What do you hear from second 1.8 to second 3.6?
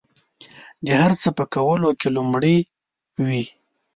کې لومړي وي.